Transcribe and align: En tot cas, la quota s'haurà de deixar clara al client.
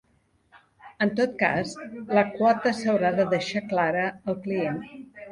En 1.05 1.09
tot 1.17 1.33
cas, 1.41 1.73
la 2.19 2.23
quota 2.37 2.71
s'haurà 2.77 3.11
de 3.19 3.27
deixar 3.33 3.61
clara 3.75 4.07
al 4.33 4.39
client. 4.47 4.81